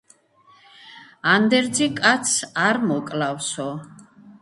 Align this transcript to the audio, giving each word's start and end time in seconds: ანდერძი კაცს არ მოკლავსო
ანდერძი 1.35 1.89
კაცს 2.01 2.35
არ 2.67 2.83
მოკლავსო 2.89 3.73